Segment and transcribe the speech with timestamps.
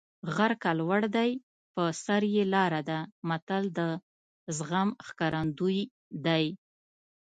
[0.35, 1.31] غر که لوړ دی
[1.73, 3.79] په سر یې لاره ده متل د
[4.57, 5.79] زغم ښکارندوی
[6.25, 6.45] دی